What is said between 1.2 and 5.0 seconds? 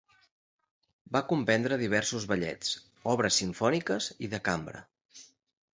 compondre diversos ballets, obres simfòniques i de cambra.